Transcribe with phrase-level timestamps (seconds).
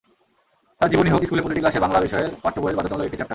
[0.79, 3.29] তাঁর জীবনী হোক স্কুলের প্রতিটি ক্লাসের বাংলা বিষয়ের পাঠ্যবইয়ের বাধ্যতামূলক একটি চ্যাপটার।